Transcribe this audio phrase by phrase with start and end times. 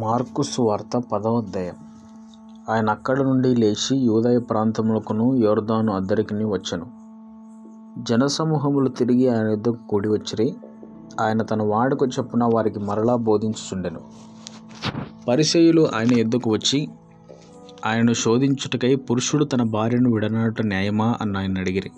[0.00, 1.74] Mark సువార్త పదవ అధ్యాయం.
[2.70, 6.86] ఆయన అక్కడి నుండి లేచి యూదయ ప్రాంతములకును యోర్దాను అద్దరికిని వచ్చెను.
[7.98, 10.54] జనసమూహములు తిరిగి ఆయన యుద్ధకు కూడి వచ్చిరి.
[11.20, 14.00] ఆయన తన వాడుక చొప్పున వారికి మరలా బోధించుచుండెను.
[15.28, 16.88] పరిసయులు ఆయన యుద్ధకు వచ్చి
[17.86, 21.14] ఆయనను శోధించుటకై పురుషుడు తన భార్యను విడనాట న్యాయమా?
[21.20, 21.90] అని ఆయన అడిగిరి.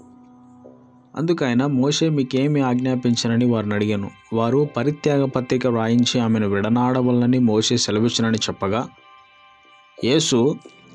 [1.17, 4.11] అందుకైనా మోషే మీకేమి ఆజ్ఞాపించనని వారిని అడిగాను.
[4.33, 8.89] వారు పరిత్యాగ పత్రిక వ్రాయించి ఆమెను విడనాడవలనని మోషే సెలవిచ్చినని చెప్పగా
[10.05, 10.55] యేసు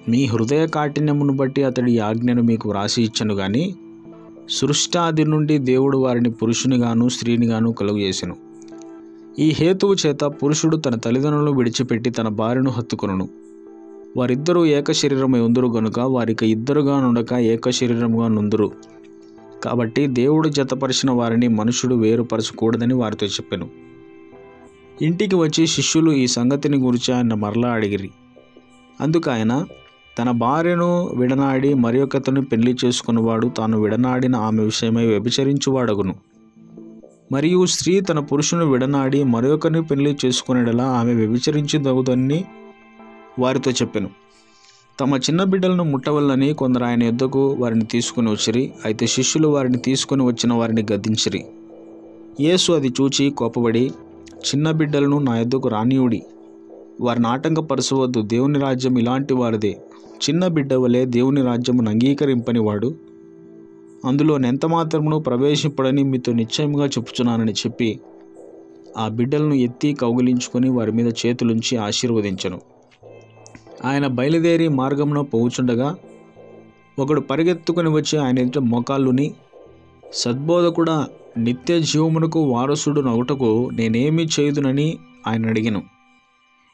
[0.09, 3.75] మీ హృదయ కాఠిన్యమును బట్టి అతడి ఈ ఆజ్ఞను మీకు వ్రాసి ఇచ్చను గాని
[4.49, 8.35] సృష్టాది నుండి దేవుడు వారిని పురుషునిగాను స్త్రీనిగాను కలుగజేసెను.
[9.39, 13.29] ఈ హేతువు చేత పురుషుడు తన తల్లిదండ్రులను విడిచిపెట్టి తన భార్యను హత్తుకొనును.
[14.17, 18.71] వారిద్దరూ ఏక శరీరమై ఉందరు గనుక వారికి ఇద్దరుగా నుండక ఏక శరీరముగా నుందురు.
[19.63, 23.69] కాబట్టి దేవుడు జతపరిచిన వారిని మనుషుడు వేరుపరచకూడదని వారితో చెప్పాను.
[25.01, 28.09] ఇంటికి వచ్చి శిష్యులు ఈ సంగతిని గురించి ఆయన మరలా అడిగిరి.
[29.01, 29.65] అందుకు ఆయన
[30.19, 36.15] తన భార్యను విడనాడి మరి ఒకతను పెళ్ళి చేసుకున్నవాడు తాను విడనాడిన ఆమె విషయమై వ్యభిచరించువాడగును.
[37.31, 42.45] మరియు స్త్రీ తన పురుషుని విడనాడి మరొకరిని పెళ్ళి చేసుకునేలా ఆమె వ్యభిచరించదగుదని
[43.39, 44.09] వారితో చెప్పాను.
[44.99, 50.53] తమ చిన్న బిడ్డలను ముట్టవల్లని కొందరు ఆయన యుద్ధకు వారిని తీసుకుని వచ్చిరి అయితే శిష్యులు వారిని తీసుకుని వచ్చిన
[50.53, 51.45] వారిని గద్దించిరి.
[52.39, 53.91] యేసు అది చూచి కోపబడి
[54.37, 56.23] చిన్న బిడ్డలను నా యుద్ధకు రానియుడి.
[57.01, 58.21] వారిని ఆటంకపరచవద్దు.
[58.21, 59.77] దేవుని రాజ్యం ఇలాంటి వారిదే.
[60.29, 62.95] చిన్న బిడ్డ వలె దేవుని రాజ్యమును అంగీకరింపని వాడు
[64.05, 67.99] అందులో నెంత మాత్రమును ప్రవేశింపడని మీతో నిశ్చయముగా చెప్పుచున్నానని చెప్పి
[68.97, 72.76] ఆ బిడ్డలను ఎత్తి కౌగిలించుకొని వారి మీద చేతులుంచి ఆశీర్వదించను.
[73.85, 75.95] ఆయన బయలుదేరి మార్గంలో పోవుచుండగా
[76.99, 79.33] ఒకడు పరిగెత్తుకుని వచ్చి ఆయన ఎదుట మోకాళ్ళుని
[80.13, 80.89] సద్బోధకుడ
[81.37, 85.81] నిత్య జీవమునకు వారసుడు నవ్వుటకు నేనేమి చేయుదునని ఆయన అడిగిను.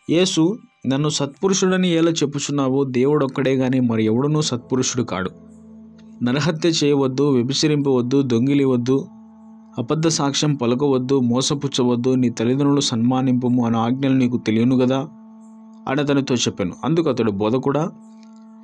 [0.10, 5.30] యేసు నన్ను సత్పురుషుడని ఎలా చెప్పుచున్నావు దేవుడొక్కడే గాని మరి ఎవడునూ సత్పురుషుడు కాడు.
[6.24, 9.08] నరహత్య చేయవద్దు వ్యభిచరింపవద్దు దొంగిలివద్దు
[9.80, 15.08] అబద్ధ సాక్ష్యం పలకవద్దు మోసపుచ్చవద్దు నీ తల్లిదండ్రులు సన్మానింపము అనే ఆజ్ఞలు నీకు తెలియను కదా
[15.88, 16.74] అని అతనితో చెప్పాను.
[16.84, 17.92] అందుకు అతడు బోధకుడా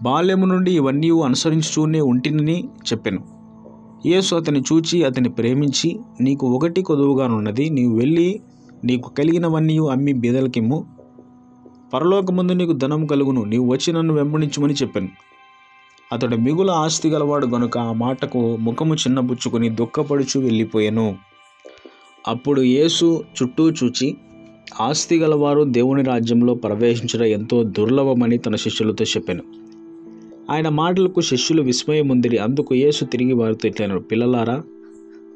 [0.04, 2.64] బాల్యము నుండి ఇవన్నీ అనుసరించుతూనే ఉంటినని
[2.94, 3.40] చెప్పాను.
[4.06, 8.42] యేసు అతని చూచి అతని ప్రేమించి నీకు ఒకటి కొదువుగానున్నది నీవు వెళ్ళి
[8.86, 10.86] నీకు కలిగినవన్నీ అమ్మి బీదలకిమ్ము.
[11.94, 15.10] పరలోకముందు నీకు ధనం కలుగును నీవు వచ్చి నన్ను వెంబడించమని చెప్పాను.
[16.14, 21.16] అతడు మిగుల ఆస్తి గలవాడు గనుక ఆ మాటకు ముఖము చిన్నబుచ్చుకొని దుఃఖపడుచు వెళ్ళిపోయాను.
[22.28, 24.18] అప్పుడు యేసు చుట్టూ చూచి
[24.82, 29.44] ఆస్తి గలవారు దేవుని రాజ్యంలో ప్రవేశించడం ఎంతో దుర్లభమని తన శిష్యులతో చెప్పాను.
[30.52, 32.38] ఆయన మాటలకు శిష్యులు విస్మయముందిరి.
[32.38, 34.64] అందుకు యేసు తిరిగి వారితో ఇట్లైనారు పిల్లలారా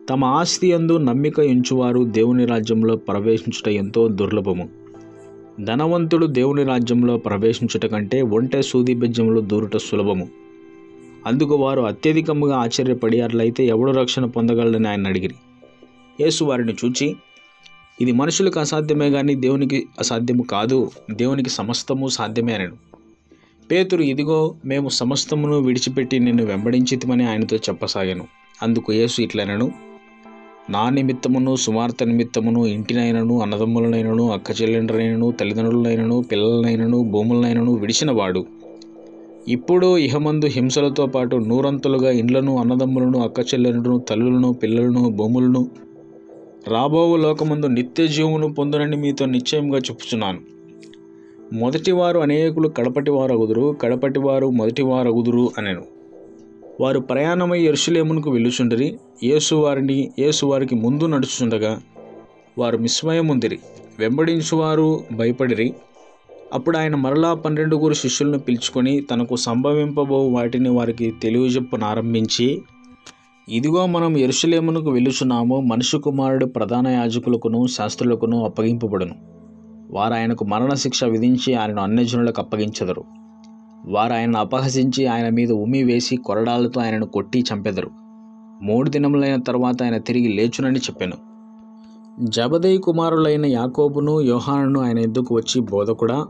[0.10, 4.70] తమ ఆస్తి అందు నమ్మిక ఉంచువారు దేవుని రాజ్యంలో ప్రవేశించుట ఎంతో దుర్లభము.
[5.64, 10.30] ధనవంతుడు దేవుని రాజ్యంలో ప్రవేశించుట కంటే ఒంటె సూది బెజ్జంలో దూరుట సులభము.
[11.26, 15.36] అందుకు వారు అత్యధికముగా ఆశ్చర్యపడి అట్లయితే ఎవడు రక్షణ పొందగలడని ఆయన అడిగిరి.
[16.22, 17.16] యేసు వారిని చూచి
[18.04, 20.92] ఇది మనుషులకు అసాధ్యమే కానీ దేవునికి అసాధ్యము కాదు.
[21.12, 22.76] దేవునికి సమస్తము సాధ్యమే అనను.
[23.72, 28.26] పేతురు ఇదిగో మేము సమస్తమును విడిచిపెట్టి నిన్ను వెంబడించితమని ఆయనతో చెప్పసాగాను.
[28.64, 29.72] అందుకు యేసు ఇట్లనను.
[30.70, 38.46] నా నిమిత్తమును సువార్త నిమిత్తమును ఇంటినైనను అన్నదమ్ములనైనను అక్క చెల్లెండ్రనైనను తల్లిదండ్రులనైనను పిల్లలనైనను భూములనైనను విడిచినవాడు.
[39.48, 45.93] ఇప్పుడు ఇహమందు హింసలతో పాటు నూరంతులుగా ఇండ్లను అన్నదమ్ములను అక్క చెల్లెండ్రును తల్లులను పిల్లలను భూములను
[46.68, 50.40] రాబోవు లోకమందు నిత్య జీవమును పొందునని మీతో నిశ్చయంగా చెప్పుచున్నాను.
[51.54, 55.84] మొదటివారు అనేకులు కడపటివారు అగుదురు కడపటివారు మొదటివారు అగుదురు అనెను.
[56.82, 61.82] వారు ప్రయాణమై ఎరుసలేమునకు వెళ్ళుచుండరి యేసు వారిని యేసు వారికి ముందు నడుచుచుండగా
[62.58, 63.60] వారు విస్మయముందిరి.
[64.00, 65.74] వెంబడించువారు భయపడిరి.
[66.54, 72.62] అప్పుడు ఆయన మరలా పన్నెండుగురు శిష్యులను పిలుచుకొని తనకు సంభవింపబో వాటిని వారికి తెలియజెప్పనారంభించి
[73.50, 79.16] ఇదిగో మనం ఎరుసలేమునకు వెలుచున్నాము మనుషు కుమారుడు ప్రధాన యాజకులకును శాస్త్రులకును అప్పగింపబడును.
[79.92, 83.04] వారు ఆయనకు మరణశిక్ష విధించి ఆయనను అన్యజనులకు అప్పగించెదరు.
[83.86, 87.90] వారు ఆయనను అపహసించి ఆయన మీద ఉమి వేసి కొరడాలతో ఆయనను కొట్టి చంపెదరు.
[88.62, 91.18] మూడు దినములైన తర్వాత ఆయన తిరిగి లేచునని చెప్పాను.
[92.30, 96.28] జబదయి కుమారులైన యాకోబును యోహానును ఆయన ఎద్దుకు వచ్చి బోధకుడా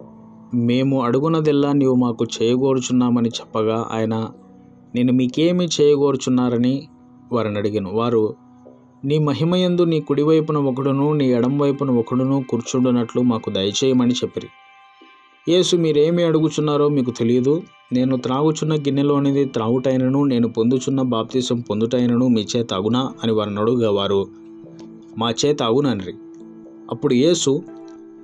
[0.54, 4.27] మేము అడుగునదెల్లా నీవు మాకు చేయగోరుచున్నామని చెప్పగా ఆయన
[4.95, 6.88] నేను మీకేమి చేయగోరుచున్నారని
[7.33, 7.89] వారిని అడిగాను.
[7.94, 8.35] వారు
[9.06, 14.47] నీ మహిమయందు నీ కుడివైపున ఒకడును నీ ఎడం వైపున ఒకడును కూర్చుండునట్లు మాకు దయచేయమని చెప్పిరి.
[15.47, 17.62] యేసు మీరేమి అడుగుచున్నారో మీకు తెలియదు
[17.94, 23.13] నేను త్రాగుచున్న గిన్నెలోనిది త్రాగుటైనను నేను పొందుచున్న బాప్తీసం పొందుటైనను మీ చేత అగునా?
[23.24, 24.27] అని వారిని అడుగుగా వారు
[25.18, 26.13] మా చేత అగునన్రి.
[26.91, 27.62] అప్పుడు యేసు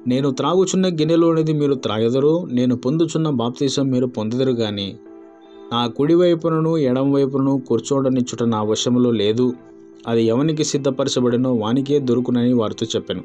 [0.07, 4.87] నేను త్రాగుచున్న గిన్నెలోనిది మీరు త్రాగెదరు నేను పొందుచున్న బాప్తీసం మీరు పొందెదరు కానీ
[5.73, 9.53] నా కుడి వైపునను ఎడం వైపును కూర్చోడనిచ్చుట నా వశములో లేదు.
[10.07, 13.23] అది ఎవనికి సిద్ధపరచబడినో వానికే దొరుకునని వారితో చెప్పాను.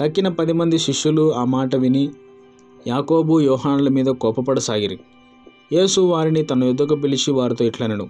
[0.00, 2.10] తక్కిన పది మంది శిష్యులు ఆ మాట విని
[2.86, 4.98] యాకోబు యోహానుల మీద కోపపడసాగిరి.
[5.72, 8.08] యేసు వారిని తన యుద్ధకు పిలిచి వారితో ఇట్లనను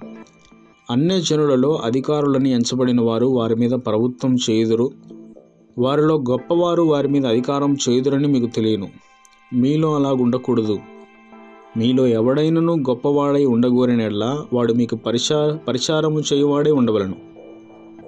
[0.90, 4.90] అన్ని జనులలో అధికారులని ఎంచబడిన వారు వారి మీద ప్రభుత్వం చేయుదురు.
[5.78, 8.88] వారిలో గొప్పవారు వారి మీద అధికారం చేయుదురని మీకు తెలియను.
[9.54, 10.78] మీలో అలా ఉండకూడదు.
[11.76, 17.14] మీలో ఎవడైనను గొప్పవాడై ఉండగోరినెడ్లా వాడు మీకు పరిచా పరిచారము చేయువాడే ఉండవలను.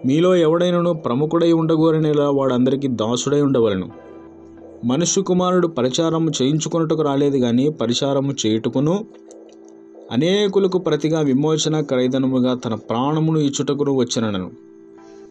[0.06, 3.90] మీలో ఎవడైనను ప్రముఖుడై ఉండగోరినెలా వాడు అందరికీ దాసుడై ఉండవలను.
[4.84, 9.06] మనుష్య కుమారుడు పరిచారము చేయించుకొనుటకు రాలేదు కానీ పరిచారము చేయుటకును
[10.12, 14.50] అనేకులకు ప్రతిగా విమోచన ఖరీదనముగా తన ప్రాణమును ఇచ్చుటకును వచ్చినను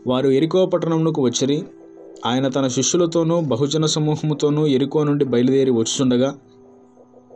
[0.07, 1.63] వారు ఎరికో పట్టణమునకు వచ్చిరి
[2.25, 6.33] ఆయన తన శిష్యులతోనూ బహుజన సమూహముతోనూ ఎరుకో నుండి బయలుదేరి వచ్చుచుండగా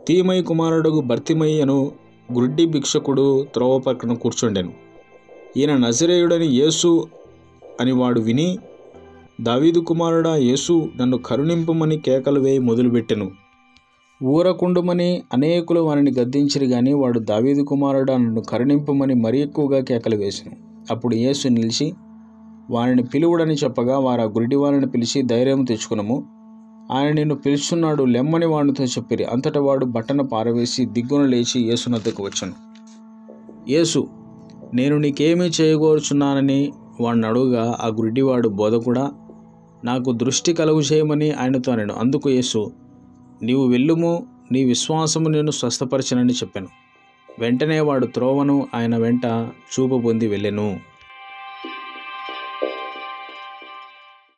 [0.08, 1.92] తీమై కుమారుడు భర్తిమయ్యను
[2.32, 4.72] గుడ్డి భిక్షకుడు త్రోవ పక్కన కూర్చుండెను.
[5.56, 7.08] ఈయన నజరేయుడని యేసు
[7.80, 8.58] అని వాడు విని
[9.40, 13.30] దావీదు కుమారుడా యేసు నన్ను కరుణింపుమని కేకలు వేయి మొదలుపెట్టెను.
[14.24, 20.56] ఊరకుండుమని అనేకులు వారిని గద్దించిరి గాని వాడు దావీదు కుమారుడా నన్ను కరుణింపుమని మరీ ఎక్కువగా కేకలు వేసెను.
[20.90, 21.94] అప్పుడు యేసు నిలిచి
[22.70, 26.35] వారిని పిలువుడని చెప్పగా వారు ఆ గురిటి వారిని పిలిచి ధైర్యం తెచ్చుకునము.
[26.92, 29.24] ఆయన నిన్ను పిలుచున్నాడు లెమ్మని వాడితో చెప్పిరి.
[29.24, 32.54] అంతటా వాడు బట్టను పారవేసి దిగ్గున లేచి యేసునద్దకు వచ్చాను.
[33.70, 34.08] యేసు
[34.74, 39.10] నేను నీకేమీ చేయగోరుచున్నానని వాడిని అడుగుగా ఆ గుడ్డివాడు బోధకుడా
[39.84, 42.72] నాకు దృష్టి కలుగు చేయమని ఆయనతో నేను అందుకు యేసు
[43.42, 46.66] నీవు వెళ్ళుము నీ విశ్వాసము నేను స్వస్థపరచనని చెప్పాను.
[47.38, 49.26] వెంటనే వాడు త్రోవను ఆయన వెంట
[49.72, 50.95] చూపు పొంది వెళ్ళెను.